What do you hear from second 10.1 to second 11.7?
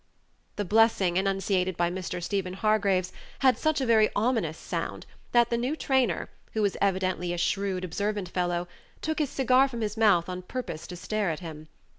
on purpose to stare at him.